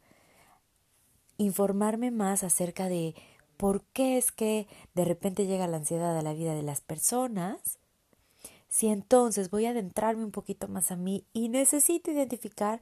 informarme 1.38 2.12
más 2.12 2.44
acerca 2.44 2.88
de 2.88 3.16
por 3.58 3.84
qué 3.84 4.18
es 4.18 4.32
que 4.32 4.68
de 4.94 5.06
repente 5.06 5.46
llega 5.46 5.68
la 5.68 5.78
ansiedad 5.78 6.18
a 6.18 6.22
la 6.22 6.34
vida 6.34 6.54
de 6.54 6.64
las 6.64 6.82
personas, 6.82 7.80
si 8.70 8.88
entonces 8.88 9.50
voy 9.50 9.66
a 9.66 9.70
adentrarme 9.70 10.26
un 10.26 10.32
poquito 10.32 10.68
más 10.68 10.92
a 10.92 10.96
mí 10.96 11.26
y 11.32 11.50
necesito 11.50 12.12
identificar 12.12 12.82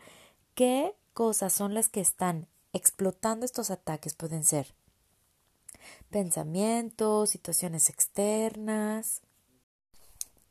qué 0.55 0.95
cosas 1.13 1.53
son 1.53 1.73
las 1.73 1.89
que 1.89 2.01
están 2.01 2.47
explotando 2.73 3.45
estos 3.45 3.69
ataques, 3.69 4.15
pueden 4.15 4.43
ser 4.43 4.73
pensamientos, 6.09 7.31
situaciones 7.31 7.89
externas, 7.89 9.21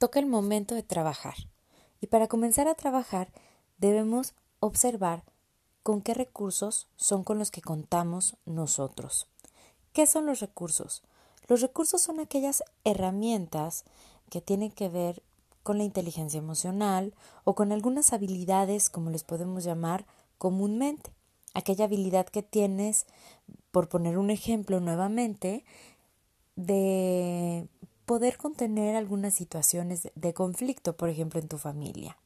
toca 0.02 0.18
el 0.18 0.26
momento 0.26 0.74
de 0.74 0.82
trabajar. 0.82 1.36
Y 2.00 2.08
para 2.08 2.26
comenzar 2.26 2.66
a 2.66 2.74
trabajar 2.74 3.30
debemos 3.78 4.34
observar 4.58 5.22
con 5.84 6.02
qué 6.02 6.12
recursos 6.12 6.88
son 6.96 7.22
con 7.22 7.38
los 7.38 7.52
que 7.52 7.62
contamos 7.62 8.36
nosotros. 8.44 9.28
¿Qué 9.92 10.08
son 10.08 10.26
los 10.26 10.40
recursos? 10.40 11.04
Los 11.46 11.60
recursos 11.60 12.02
son 12.02 12.18
aquellas 12.18 12.64
herramientas 12.82 13.84
que 14.28 14.40
tienen 14.40 14.72
que 14.72 14.88
ver 14.88 15.22
con 15.62 15.78
la 15.78 15.84
inteligencia 15.84 16.38
emocional 16.38 17.14
o 17.44 17.54
con 17.54 17.70
algunas 17.70 18.12
habilidades, 18.12 18.90
como 18.90 19.08
les 19.08 19.22
podemos 19.22 19.62
llamar 19.62 20.04
comúnmente. 20.36 21.12
Aquella 21.54 21.84
habilidad 21.84 22.26
que 22.26 22.42
tienes, 22.42 23.06
por 23.70 23.88
poner 23.88 24.18
un 24.18 24.30
ejemplo 24.30 24.80
nuevamente, 24.80 25.64
de 26.56 27.68
poder 28.12 28.36
contener 28.36 28.94
algunas 28.94 29.32
situaciones 29.32 30.10
de 30.14 30.34
conflicto, 30.34 30.94
por 30.98 31.08
ejemplo, 31.08 31.40
en 31.40 31.48
tu 31.48 31.56
familia, 31.56 32.18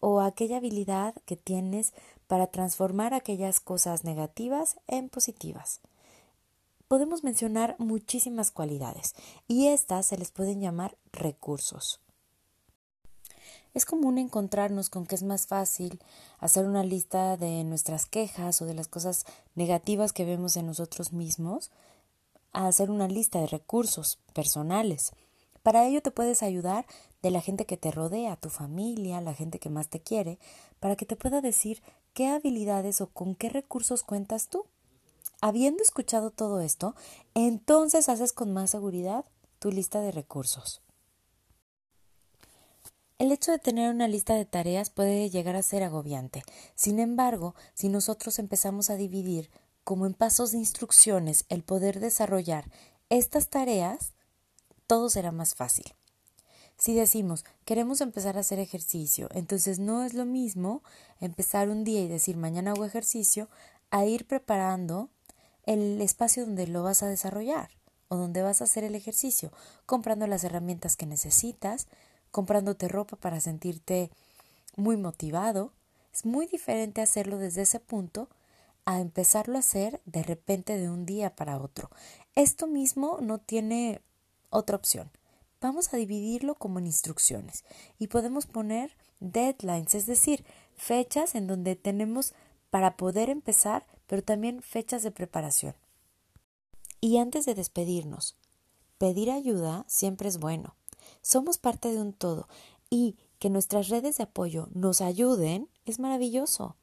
o 0.00 0.22
aquella 0.22 0.56
habilidad 0.56 1.14
que 1.26 1.36
tienes 1.36 1.92
para 2.26 2.46
transformar 2.46 3.12
aquellas 3.12 3.60
cosas 3.60 4.04
negativas 4.04 4.78
en 4.86 5.10
positivas. 5.10 5.82
Podemos 6.88 7.24
mencionar 7.24 7.76
muchísimas 7.76 8.50
cualidades 8.50 9.14
y 9.46 9.66
estas 9.66 10.06
se 10.06 10.16
les 10.16 10.30
pueden 10.30 10.62
llamar 10.62 10.96
recursos. 11.12 12.00
Es 13.74 13.84
común 13.84 14.16
encontrarnos 14.16 14.88
con 14.88 15.04
que 15.04 15.14
es 15.14 15.22
más 15.22 15.46
fácil 15.46 16.00
hacer 16.38 16.64
una 16.64 16.84
lista 16.84 17.36
de 17.36 17.64
nuestras 17.64 18.06
quejas 18.06 18.62
o 18.62 18.64
de 18.64 18.72
las 18.72 18.88
cosas 18.88 19.26
negativas 19.54 20.14
que 20.14 20.24
vemos 20.24 20.56
en 20.56 20.64
nosotros 20.64 21.12
mismos 21.12 21.70
a 22.58 22.66
hacer 22.66 22.90
una 22.90 23.06
lista 23.06 23.38
de 23.40 23.46
recursos 23.46 24.18
personales. 24.34 25.12
Para 25.62 25.86
ello 25.86 26.02
te 26.02 26.10
puedes 26.10 26.42
ayudar 26.42 26.86
de 27.22 27.30
la 27.30 27.40
gente 27.40 27.66
que 27.66 27.76
te 27.76 27.92
rodea, 27.92 28.34
tu 28.34 28.50
familia, 28.50 29.20
la 29.20 29.32
gente 29.32 29.60
que 29.60 29.70
más 29.70 29.88
te 29.88 30.00
quiere, 30.00 30.40
para 30.80 30.96
que 30.96 31.06
te 31.06 31.14
pueda 31.14 31.40
decir 31.40 31.82
qué 32.14 32.26
habilidades 32.26 33.00
o 33.00 33.10
con 33.10 33.36
qué 33.36 33.48
recursos 33.48 34.02
cuentas 34.02 34.48
tú. 34.48 34.66
Habiendo 35.40 35.84
escuchado 35.84 36.32
todo 36.32 36.60
esto, 36.60 36.96
entonces 37.34 38.08
haces 38.08 38.32
con 38.32 38.52
más 38.52 38.70
seguridad 38.70 39.24
tu 39.60 39.70
lista 39.70 40.00
de 40.00 40.10
recursos. 40.10 40.82
El 43.18 43.30
hecho 43.30 43.52
de 43.52 43.58
tener 43.60 43.94
una 43.94 44.08
lista 44.08 44.34
de 44.34 44.46
tareas 44.46 44.90
puede 44.90 45.30
llegar 45.30 45.54
a 45.54 45.62
ser 45.62 45.84
agobiante. 45.84 46.42
Sin 46.74 46.98
embargo, 46.98 47.54
si 47.74 47.88
nosotros 47.88 48.40
empezamos 48.40 48.90
a 48.90 48.96
dividir 48.96 49.48
como 49.88 50.04
en 50.04 50.12
pasos 50.12 50.52
de 50.52 50.58
instrucciones 50.58 51.46
el 51.48 51.62
poder 51.62 51.98
desarrollar 51.98 52.70
estas 53.08 53.48
tareas, 53.48 54.12
todo 54.86 55.08
será 55.08 55.32
más 55.32 55.54
fácil. 55.54 55.94
Si 56.76 56.94
decimos 56.94 57.46
queremos 57.64 58.02
empezar 58.02 58.36
a 58.36 58.40
hacer 58.40 58.58
ejercicio, 58.58 59.30
entonces 59.32 59.78
no 59.78 60.04
es 60.04 60.12
lo 60.12 60.26
mismo 60.26 60.82
empezar 61.22 61.70
un 61.70 61.84
día 61.84 62.02
y 62.02 62.06
decir 62.06 62.36
mañana 62.36 62.72
hago 62.72 62.84
ejercicio 62.84 63.48
a 63.90 64.04
ir 64.04 64.26
preparando 64.26 65.08
el 65.64 66.02
espacio 66.02 66.44
donde 66.44 66.66
lo 66.66 66.82
vas 66.82 67.02
a 67.02 67.08
desarrollar 67.08 67.70
o 68.08 68.16
donde 68.16 68.42
vas 68.42 68.60
a 68.60 68.64
hacer 68.64 68.84
el 68.84 68.94
ejercicio, 68.94 69.50
comprando 69.86 70.26
las 70.26 70.44
herramientas 70.44 70.98
que 70.98 71.06
necesitas, 71.06 71.86
comprándote 72.30 72.88
ropa 72.88 73.16
para 73.16 73.40
sentirte 73.40 74.10
muy 74.76 74.98
motivado. 74.98 75.72
Es 76.12 76.26
muy 76.26 76.46
diferente 76.46 77.00
hacerlo 77.00 77.38
desde 77.38 77.62
ese 77.62 77.80
punto 77.80 78.28
a 78.88 79.00
empezarlo 79.00 79.56
a 79.56 79.58
hacer 79.58 80.00
de 80.06 80.22
repente 80.22 80.78
de 80.78 80.88
un 80.88 81.04
día 81.04 81.36
para 81.36 81.60
otro. 81.60 81.90
Esto 82.34 82.66
mismo 82.66 83.18
no 83.20 83.36
tiene 83.36 84.00
otra 84.48 84.76
opción. 84.76 85.10
Vamos 85.60 85.92
a 85.92 85.98
dividirlo 85.98 86.54
como 86.54 86.78
en 86.78 86.86
instrucciones 86.86 87.64
y 87.98 88.06
podemos 88.06 88.46
poner 88.46 88.96
deadlines, 89.20 89.94
es 89.94 90.06
decir, 90.06 90.42
fechas 90.74 91.34
en 91.34 91.46
donde 91.46 91.76
tenemos 91.76 92.32
para 92.70 92.96
poder 92.96 93.28
empezar, 93.28 93.84
pero 94.06 94.22
también 94.22 94.62
fechas 94.62 95.02
de 95.02 95.10
preparación. 95.10 95.74
Y 96.98 97.18
antes 97.18 97.44
de 97.44 97.54
despedirnos, 97.54 98.38
pedir 98.96 99.30
ayuda 99.30 99.84
siempre 99.86 100.30
es 100.30 100.38
bueno. 100.38 100.76
Somos 101.20 101.58
parte 101.58 101.92
de 101.92 102.00
un 102.00 102.14
todo 102.14 102.48
y 102.88 103.18
que 103.38 103.50
nuestras 103.50 103.90
redes 103.90 104.16
de 104.16 104.22
apoyo 104.22 104.70
nos 104.72 105.02
ayuden 105.02 105.68
es 105.84 105.98
maravilloso. 105.98 106.77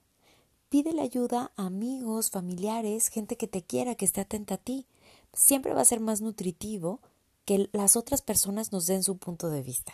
Pídele 0.69 1.01
ayuda 1.01 1.51
a 1.55 1.65
amigos, 1.65 2.29
familiares, 2.29 3.09
gente 3.09 3.37
que 3.37 3.47
te 3.47 3.61
quiera, 3.61 3.95
que 3.95 4.05
esté 4.05 4.21
atenta 4.21 4.55
a 4.55 4.57
ti. 4.57 4.87
Siempre 5.33 5.73
va 5.73 5.81
a 5.81 5.85
ser 5.85 5.99
más 5.99 6.21
nutritivo 6.21 7.01
que 7.45 7.69
las 7.71 7.95
otras 7.95 8.21
personas 8.21 8.71
nos 8.71 8.87
den 8.87 9.03
su 9.03 9.17
punto 9.17 9.49
de 9.49 9.61
vista. 9.61 9.93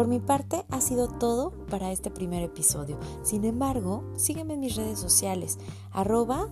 Por 0.00 0.08
mi 0.08 0.18
parte 0.18 0.64
ha 0.70 0.80
sido 0.80 1.08
todo 1.08 1.50
para 1.66 1.92
este 1.92 2.10
primer 2.10 2.42
episodio. 2.42 2.98
Sin 3.22 3.44
embargo, 3.44 4.02
sígueme 4.16 4.54
en 4.54 4.60
mis 4.60 4.74
redes 4.74 4.98
sociales, 4.98 5.58
arroba 5.92 6.48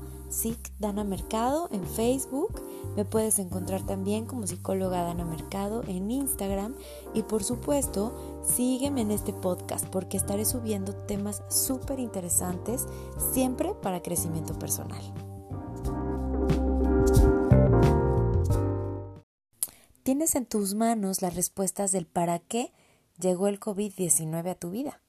Mercado 1.06 1.70
en 1.72 1.82
Facebook. 1.82 2.62
Me 2.94 3.06
puedes 3.06 3.38
encontrar 3.38 3.86
también 3.86 4.26
como 4.26 4.46
psicóloga 4.46 5.02
Dana 5.02 5.24
Mercado 5.24 5.82
en 5.88 6.10
Instagram. 6.10 6.74
Y 7.14 7.22
por 7.22 7.42
supuesto, 7.42 8.42
sígueme 8.42 9.00
en 9.00 9.12
este 9.12 9.32
podcast 9.32 9.86
porque 9.86 10.18
estaré 10.18 10.44
subiendo 10.44 10.94
temas 10.94 11.42
súper 11.48 12.00
interesantes 12.00 12.86
siempre 13.32 13.72
para 13.80 14.02
crecimiento 14.02 14.58
personal. 14.58 15.02
Tienes 20.02 20.34
en 20.34 20.44
tus 20.44 20.74
manos 20.74 21.22
las 21.22 21.34
respuestas 21.34 21.92
del 21.92 22.04
para 22.04 22.40
qué 22.40 22.74
llegó 23.18 23.48
el 23.48 23.60
COVID-19 23.60 24.50
a 24.50 24.54
tu 24.54 24.70
vida. 24.70 25.00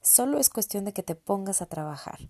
Solo 0.00 0.38
es 0.38 0.50
cuestión 0.50 0.84
de 0.84 0.92
que 0.92 1.02
te 1.02 1.14
pongas 1.14 1.62
a 1.62 1.66
trabajar. 1.66 2.28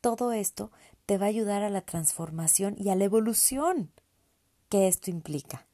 Todo 0.00 0.32
esto 0.32 0.70
te 1.06 1.18
va 1.18 1.26
a 1.26 1.28
ayudar 1.28 1.62
a 1.62 1.70
la 1.70 1.82
transformación 1.82 2.74
y 2.78 2.90
a 2.90 2.96
la 2.96 3.04
evolución 3.04 3.92
que 4.68 4.88
esto 4.88 5.10
implica. 5.10 5.66